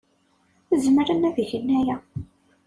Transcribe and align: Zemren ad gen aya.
Zemren 0.83 1.27
ad 1.27 1.37
gen 1.49 1.67
aya. 1.77 1.97